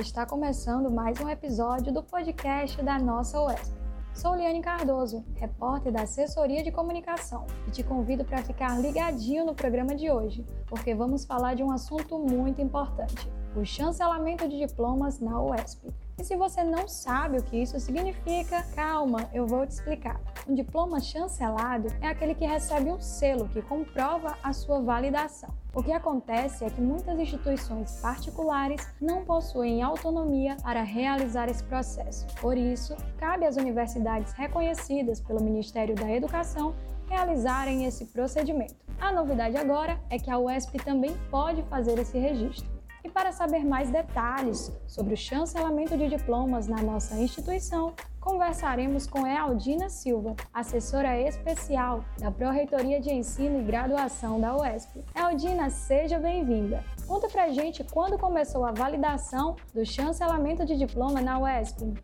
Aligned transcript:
Está 0.00 0.24
começando 0.24 0.92
mais 0.92 1.20
um 1.20 1.28
episódio 1.28 1.92
do 1.92 2.04
podcast 2.04 2.80
da 2.82 3.00
nossa 3.00 3.42
UESP. 3.42 3.76
Sou 4.14 4.36
Liane 4.36 4.62
Cardoso, 4.62 5.24
repórter 5.34 5.92
da 5.92 6.02
Assessoria 6.02 6.62
de 6.62 6.70
Comunicação, 6.70 7.44
e 7.66 7.72
te 7.72 7.82
convido 7.82 8.24
para 8.24 8.38
ficar 8.38 8.80
ligadinho 8.80 9.44
no 9.44 9.56
programa 9.56 9.96
de 9.96 10.08
hoje, 10.08 10.46
porque 10.68 10.94
vamos 10.94 11.24
falar 11.24 11.54
de 11.54 11.64
um 11.64 11.72
assunto 11.72 12.16
muito 12.16 12.62
importante: 12.62 13.28
o 13.56 13.64
chancelamento 13.64 14.48
de 14.48 14.58
diplomas 14.58 15.18
na 15.18 15.42
UESP. 15.42 15.92
E 16.18 16.24
se 16.24 16.36
você 16.36 16.64
não 16.64 16.88
sabe 16.88 17.38
o 17.38 17.42
que 17.44 17.56
isso 17.56 17.78
significa, 17.78 18.64
calma, 18.74 19.30
eu 19.32 19.46
vou 19.46 19.64
te 19.64 19.70
explicar. 19.70 20.20
Um 20.48 20.54
diploma 20.54 20.98
chancelado 20.98 21.88
é 22.00 22.08
aquele 22.08 22.34
que 22.34 22.44
recebe 22.44 22.90
um 22.90 23.00
selo 23.00 23.48
que 23.48 23.62
comprova 23.62 24.36
a 24.42 24.52
sua 24.52 24.80
validação. 24.80 25.50
O 25.72 25.80
que 25.80 25.92
acontece 25.92 26.64
é 26.64 26.70
que 26.70 26.80
muitas 26.80 27.16
instituições 27.20 28.00
particulares 28.00 28.84
não 29.00 29.24
possuem 29.24 29.80
autonomia 29.80 30.56
para 30.60 30.82
realizar 30.82 31.48
esse 31.48 31.62
processo. 31.62 32.26
Por 32.40 32.56
isso, 32.56 32.96
cabe 33.16 33.46
às 33.46 33.56
universidades 33.56 34.32
reconhecidas 34.32 35.20
pelo 35.20 35.40
Ministério 35.40 35.94
da 35.94 36.10
Educação 36.10 36.74
realizarem 37.08 37.84
esse 37.84 38.06
procedimento. 38.06 38.74
A 39.00 39.12
novidade 39.12 39.56
agora 39.56 40.00
é 40.10 40.18
que 40.18 40.30
a 40.30 40.38
UESP 40.38 40.78
também 40.78 41.16
pode 41.30 41.62
fazer 41.64 41.96
esse 41.96 42.18
registro. 42.18 42.77
E 43.08 43.10
para 43.10 43.32
saber 43.32 43.64
mais 43.64 43.90
detalhes 43.90 44.70
sobre 44.86 45.14
o 45.14 45.16
chancelamento 45.16 45.96
de 45.96 46.10
diplomas 46.10 46.68
na 46.68 46.82
nossa 46.82 47.14
instituição, 47.14 47.94
conversaremos 48.20 49.06
com 49.06 49.26
Ealdina 49.26 49.88
Silva, 49.88 50.36
assessora 50.52 51.18
especial 51.18 52.04
da 52.18 52.30
Pró-Reitoria 52.30 53.00
de 53.00 53.10
Ensino 53.10 53.60
e 53.60 53.64
Graduação 53.64 54.38
da 54.38 54.54
UESP. 54.54 55.02
Ealdina, 55.16 55.70
seja 55.70 56.18
bem-vinda. 56.18 56.84
Conta 57.06 57.28
pra 57.30 57.48
gente 57.48 57.82
quando 57.82 58.18
começou 58.18 58.66
a 58.66 58.72
validação 58.72 59.56
do 59.72 59.86
chancelamento 59.86 60.66
de 60.66 60.76
diploma 60.76 61.22
na 61.22 61.38
UESP. 61.38 61.94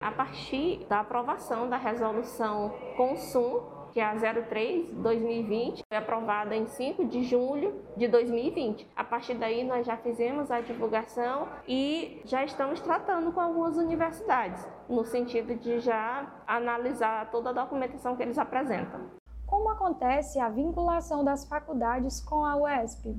A 0.00 0.12
partir 0.12 0.86
da 0.88 1.00
aprovação 1.00 1.68
da 1.68 1.76
resolução 1.76 2.72
Consum 2.96 3.75
que 3.96 4.00
é 4.00 4.04
a 4.04 4.14
03-2020, 4.14 5.80
foi 5.88 5.96
aprovada 5.96 6.54
em 6.54 6.66
5 6.66 7.06
de 7.06 7.22
julho 7.22 7.80
de 7.96 8.06
2020. 8.06 8.86
A 8.94 9.02
partir 9.02 9.32
daí, 9.32 9.64
nós 9.64 9.86
já 9.86 9.96
fizemos 9.96 10.50
a 10.50 10.60
divulgação 10.60 11.48
e 11.66 12.20
já 12.26 12.44
estamos 12.44 12.78
tratando 12.78 13.32
com 13.32 13.40
algumas 13.40 13.78
universidades, 13.78 14.68
no 14.86 15.02
sentido 15.02 15.54
de 15.54 15.80
já 15.80 16.30
analisar 16.46 17.30
toda 17.30 17.48
a 17.48 17.52
documentação 17.54 18.14
que 18.14 18.22
eles 18.22 18.36
apresentam. 18.36 19.00
Como 19.46 19.70
acontece 19.70 20.38
a 20.38 20.50
vinculação 20.50 21.24
das 21.24 21.48
faculdades 21.48 22.20
com 22.20 22.44
a 22.44 22.54
UESP? 22.54 23.16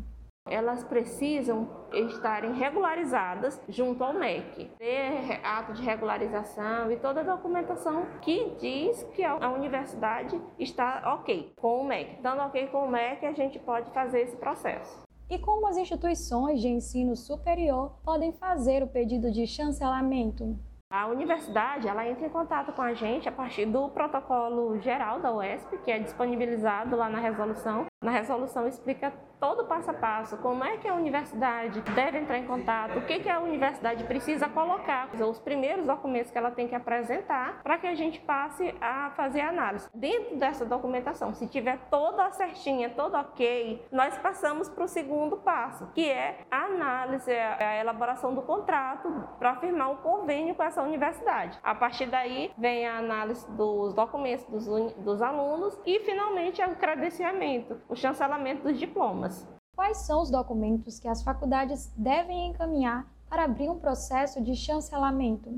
Elas 0.49 0.83
precisam 0.83 1.69
estarem 1.93 2.53
regularizadas 2.53 3.61
junto 3.67 4.03
ao 4.03 4.13
MEC, 4.13 4.71
ter 4.77 5.39
ato 5.43 5.73
de 5.73 5.81
regularização 5.81 6.91
e 6.91 6.97
toda 6.97 7.21
a 7.21 7.23
documentação 7.23 8.05
que 8.21 8.55
diz 8.59 9.03
que 9.15 9.23
a 9.23 9.49
universidade 9.49 10.39
está 10.59 11.15
ok 11.15 11.53
com 11.55 11.81
o 11.81 11.85
MEC. 11.85 12.15
Estando 12.15 12.41
ok 12.41 12.67
com 12.67 12.85
o 12.85 12.89
MEC, 12.89 13.25
a 13.25 13.33
gente 13.33 13.59
pode 13.59 13.91
fazer 13.91 14.21
esse 14.21 14.35
processo. 14.37 15.07
E 15.29 15.37
como 15.37 15.67
as 15.67 15.75
instituições 15.75 16.61
de 16.61 16.69
ensino 16.69 17.15
superior 17.15 17.97
podem 18.03 18.31
fazer 18.31 18.81
o 18.81 18.87
pedido 18.87 19.29
de 19.29 19.45
chancelamento? 19.45 20.57
A 20.89 21.07
universidade 21.07 21.85
ela 21.85 22.07
entra 22.07 22.25
em 22.25 22.29
contato 22.29 22.71
com 22.71 22.81
a 22.81 22.93
gente 22.93 23.27
a 23.27 23.31
partir 23.31 23.65
do 23.65 23.89
protocolo 23.89 24.79
geral 24.79 25.19
da 25.19 25.33
UESP, 25.33 25.79
que 25.79 25.91
é 25.91 25.99
disponibilizado 25.99 26.95
lá 26.95 27.09
na 27.09 27.19
resolução. 27.19 27.87
Na 28.03 28.11
resolução 28.11 28.67
explica 28.67 29.11
todo 29.39 29.63
o 29.63 29.65
passo 29.65 29.91
a 29.91 29.93
passo, 29.93 30.37
como 30.37 30.63
é 30.63 30.77
que 30.77 30.87
a 30.87 30.93
universidade 30.93 31.81
deve 31.81 32.19
entrar 32.19 32.37
em 32.37 32.45
contato, 32.45 32.97
o 32.97 33.01
que, 33.05 33.19
que 33.19 33.29
a 33.29 33.39
universidade 33.39 34.03
precisa 34.03 34.47
colocar, 34.47 35.09
os 35.19 35.39
primeiros 35.39 35.85
documentos 35.85 36.31
que 36.31 36.37
ela 36.37 36.51
tem 36.51 36.67
que 36.67 36.75
apresentar 36.75 37.61
para 37.63 37.77
que 37.77 37.87
a 37.87 37.95
gente 37.95 38.19
passe 38.19 38.73
a 38.79 39.11
fazer 39.11 39.41
a 39.41 39.49
análise. 39.49 39.89
Dentro 39.93 40.37
dessa 40.37 40.65
documentação, 40.65 41.33
se 41.33 41.47
tiver 41.47 41.77
toda 41.89 42.29
certinha, 42.31 42.89
todo 42.89 43.15
ok, 43.15 43.85
nós 43.91 44.17
passamos 44.17 44.69
para 44.69 44.83
o 44.83 44.87
segundo 44.87 45.37
passo, 45.37 45.87
que 45.93 46.09
é 46.09 46.39
a 46.49 46.65
análise, 46.65 47.31
a 47.31 47.77
elaboração 47.77 48.33
do 48.33 48.41
contrato 48.41 49.09
para 49.39 49.55
firmar 49.55 49.91
um 49.91 49.97
convênio 49.97 50.55
com 50.55 50.63
essa 50.63 50.81
universidade. 50.81 51.59
A 51.63 51.75
partir 51.75 52.05
daí 52.05 52.51
vem 52.57 52.87
a 52.87 52.97
análise 52.97 53.49
dos 53.51 53.93
documentos 53.93 54.45
dos, 54.45 54.93
dos 54.93 55.21
alunos 55.21 55.77
e 55.85 55.99
finalmente 55.99 56.61
é 56.61 56.67
o 56.67 56.75
credenciamento, 56.75 57.79
o 57.89 57.95
chancelamento 57.95 58.63
dos 58.63 58.79
diplomas. 58.79 59.47
Quais 59.75 59.97
são 59.97 60.21
os 60.21 60.31
documentos 60.31 60.99
que 60.99 61.07
as 61.07 61.21
faculdades 61.23 61.93
devem 61.95 62.49
encaminhar 62.49 63.07
para 63.29 63.43
abrir 63.43 63.69
um 63.69 63.79
processo 63.79 64.41
de 64.43 64.55
chancelamento? 64.55 65.49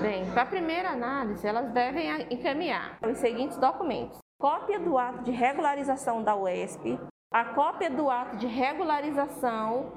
Bem, 0.00 0.30
para 0.32 0.42
a 0.42 0.46
primeira 0.46 0.90
análise, 0.90 1.46
elas 1.46 1.70
devem 1.72 2.08
encaminhar 2.32 2.98
os 3.02 3.18
seguintes 3.18 3.58
documentos: 3.58 4.18
cópia 4.40 4.80
do 4.80 4.96
ato 4.96 5.24
de 5.24 5.30
regularização 5.30 6.22
da 6.22 6.34
UESP, 6.34 6.98
a 7.32 7.44
cópia 7.44 7.90
do 7.90 8.08
ato 8.08 8.36
de 8.36 8.46
regularização 8.46 9.92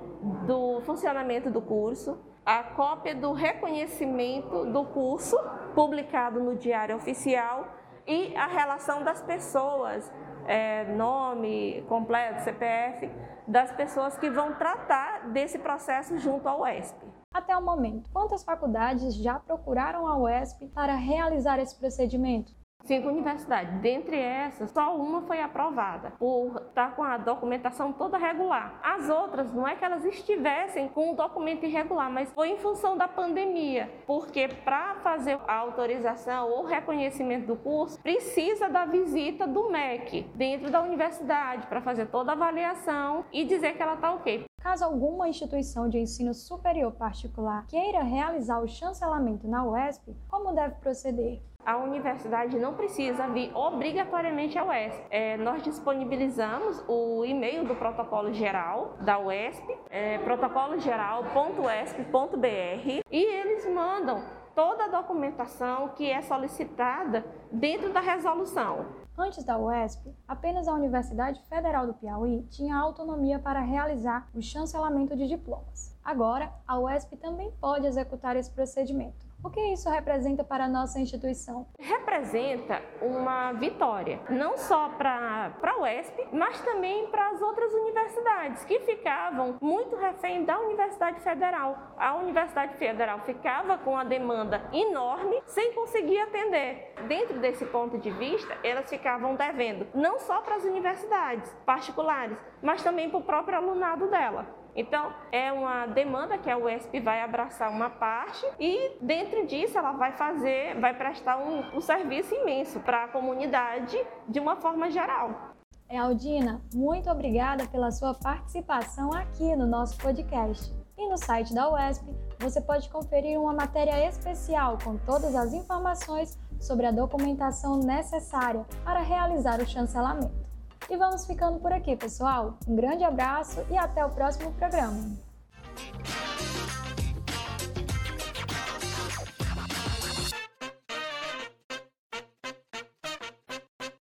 do 0.45 0.81
funcionamento 0.81 1.49
do 1.49 1.61
curso, 1.61 2.19
a 2.45 2.63
cópia 2.63 3.15
do 3.15 3.31
reconhecimento 3.31 4.65
do 4.65 4.83
curso 4.85 5.37
publicado 5.73 6.39
no 6.41 6.55
Diário 6.55 6.95
Oficial 6.95 7.67
e 8.05 8.35
a 8.35 8.47
relação 8.47 9.03
das 9.03 9.21
pessoas 9.21 10.11
é, 10.49 10.83
nome 10.95 11.83
completo, 11.87 12.41
CPF, 12.41 13.07
das 13.47 13.71
pessoas 13.71 14.17
que 14.17 14.31
vão 14.31 14.55
tratar 14.55 15.29
desse 15.29 15.59
processo 15.59 16.17
junto 16.17 16.49
ao 16.49 16.61
UESP. 16.61 17.05
Até 17.31 17.55
o 17.55 17.61
momento, 17.61 18.09
quantas 18.11 18.43
faculdades 18.43 19.13
já 19.13 19.37
procuraram 19.39 20.07
a 20.07 20.17
UESP 20.17 20.67
para 20.69 20.95
realizar 20.95 21.59
esse 21.59 21.77
procedimento? 21.77 22.51
Cinco 22.83 23.09
universidades. 23.09 23.79
Dentre 23.81 24.17
essas, 24.17 24.71
só 24.71 24.95
uma 24.95 25.21
foi 25.21 25.39
aprovada 25.41 26.11
por 26.17 26.63
estar 26.69 26.95
com 26.95 27.03
a 27.03 27.17
documentação 27.17 27.93
toda 27.93 28.17
regular. 28.17 28.79
As 28.81 29.09
outras, 29.09 29.53
não 29.53 29.67
é 29.67 29.75
que 29.75 29.85
elas 29.85 30.03
estivessem 30.05 30.87
com 30.89 31.11
o 31.11 31.15
documento 31.15 31.65
irregular, 31.65 32.09
mas 32.09 32.31
foi 32.33 32.49
em 32.49 32.57
função 32.57 32.97
da 32.97 33.07
pandemia. 33.07 33.91
Porque 34.07 34.47
para 34.47 34.95
fazer 34.95 35.37
a 35.47 35.55
autorização 35.55 36.49
ou 36.49 36.65
reconhecimento 36.65 37.45
do 37.45 37.55
curso, 37.55 38.01
precisa 38.01 38.67
da 38.67 38.85
visita 38.85 39.45
do 39.45 39.69
MEC 39.69 40.23
dentro 40.33 40.71
da 40.71 40.81
universidade 40.81 41.67
para 41.67 41.81
fazer 41.81 42.07
toda 42.07 42.31
a 42.31 42.33
avaliação 42.33 43.25
e 43.31 43.45
dizer 43.45 43.75
que 43.75 43.83
ela 43.83 43.93
está 43.95 44.13
ok. 44.13 44.48
Caso 44.59 44.85
alguma 44.85 45.27
instituição 45.27 45.89
de 45.89 45.97
ensino 45.97 46.33
superior 46.33 46.91
particular 46.91 47.65
queira 47.67 48.03
realizar 48.03 48.59
o 48.59 48.67
chancelamento 48.67 49.47
na 49.47 49.63
UESP, 49.63 50.15
como 50.29 50.53
deve 50.53 50.75
proceder? 50.75 51.41
a 51.65 51.77
universidade 51.77 52.57
não 52.57 52.73
precisa 52.73 53.27
vir 53.27 53.55
obrigatoriamente 53.55 54.57
à 54.57 54.65
UESP. 54.65 55.05
É, 55.11 55.37
nós 55.37 55.61
disponibilizamos 55.61 56.83
o 56.87 57.23
e-mail 57.23 57.63
do 57.65 57.75
protocolo 57.75 58.33
geral 58.33 58.95
da 59.01 59.19
UESP, 59.19 59.77
é, 59.89 60.17
protocologeral.uesp.br, 60.19 63.01
e 63.11 63.23
eles 63.23 63.67
mandam 63.71 64.23
toda 64.59 64.83
a 64.83 64.87
documentação 64.89 65.87
que 65.95 66.11
é 66.11 66.21
solicitada 66.21 67.25
dentro 67.49 67.93
da 67.93 68.01
resolução. 68.01 68.87
Antes 69.17 69.41
da 69.45 69.57
UESP, 69.57 70.13
apenas 70.27 70.67
a 70.67 70.73
Universidade 70.73 71.41
Federal 71.47 71.87
do 71.87 71.93
Piauí 71.93 72.45
tinha 72.49 72.75
autonomia 72.75 73.39
para 73.39 73.61
realizar 73.61 74.27
o 74.35 74.41
chancelamento 74.41 75.15
de 75.15 75.29
diplomas. 75.29 75.97
Agora, 76.03 76.51
a 76.67 76.77
UESP 76.77 77.15
também 77.15 77.49
pode 77.61 77.87
executar 77.87 78.35
esse 78.35 78.51
procedimento. 78.51 79.28
O 79.41 79.49
que 79.49 79.61
isso 79.71 79.89
representa 79.89 80.43
para 80.43 80.65
a 80.65 80.67
nossa 80.67 80.99
instituição? 80.99 81.65
Representa 81.79 82.81
uma 83.01 83.53
vitória, 83.53 84.19
não 84.29 84.57
só 84.57 84.89
para 84.89 85.53
a 85.63 85.81
UESP, 85.81 86.27
mas 86.33 86.61
também 86.61 87.07
para 87.07 87.29
as 87.29 87.41
outras 87.41 87.73
universidades 87.73 88.65
que 88.65 88.81
ficavam 88.81 89.55
muito 89.61 89.95
refém 89.95 90.43
da 90.43 90.59
Universidade 90.59 91.21
Federal. 91.21 91.95
A 91.97 92.17
Universidade 92.17 92.75
Federal 92.75 93.21
ficava 93.21 93.77
com 93.77 93.97
a 93.97 94.03
demanda 94.03 94.61
enorme 94.73 95.41
sem 95.45 95.73
conseguir 95.73 96.19
atender. 96.19 96.93
Dentro 97.07 97.39
desse 97.39 97.65
ponto 97.65 97.97
de 97.97 98.11
vista, 98.11 98.57
elas 98.61 98.89
ficavam 98.89 99.35
devendo 99.35 99.87
não 99.95 100.19
só 100.19 100.41
para 100.41 100.55
as 100.55 100.65
universidades 100.65 101.49
particulares, 101.65 102.37
mas 102.61 102.83
também 102.83 103.09
para 103.09 103.19
o 103.19 103.23
próprio 103.23 103.57
alunado 103.57 104.07
dela. 104.07 104.58
Então, 104.79 105.11
é 105.29 105.51
uma 105.51 105.87
demanda 105.87 106.37
que 106.37 106.49
a 106.49 106.57
UESP 106.57 107.01
vai 107.01 107.21
abraçar 107.21 107.69
uma 107.69 107.89
parte 107.89 108.45
e, 108.57 108.95
dentro 109.01 109.45
disso, 109.45 109.77
ela 109.77 109.91
vai 109.91 110.13
fazer, 110.13 110.79
vai 110.79 110.97
prestar 110.97 111.35
um, 111.37 111.75
um 111.75 111.81
serviço 111.81 112.33
imenso 112.33 112.79
para 112.79 113.03
a 113.03 113.07
comunidade 113.09 113.97
de 114.29 114.39
uma 114.39 114.55
forma 114.55 114.89
geral. 114.89 115.53
Aldina, 115.91 116.61
muito 116.73 117.09
obrigada 117.09 117.67
pela 117.67 117.91
sua 117.91 118.13
participação 118.13 119.11
aqui 119.11 119.53
no 119.53 119.67
nosso 119.67 119.97
podcast. 119.97 120.73
E 120.97 121.09
no 121.09 121.17
site 121.17 121.53
da 121.53 121.69
UESP, 121.73 122.15
você 122.39 122.61
pode 122.61 122.89
conferir 122.89 123.37
uma 123.37 123.51
matéria 123.51 124.07
especial 124.07 124.77
com 124.81 124.95
todas 124.99 125.35
as 125.35 125.51
informações 125.51 126.39
sobre 126.57 126.85
a 126.85 126.91
documentação 126.91 127.79
necessária 127.79 128.65
para 128.85 129.01
realizar 129.01 129.59
o 129.59 129.67
chancelamento. 129.67 130.48
E 130.89 130.97
vamos 130.97 131.25
ficando 131.25 131.59
por 131.59 131.71
aqui, 131.71 131.95
pessoal. 131.95 132.57
Um 132.67 132.75
grande 132.75 133.03
abraço 133.03 133.63
e 133.69 133.77
até 133.77 134.03
o 134.03 134.09
próximo 134.09 134.51
programa. 134.53 135.17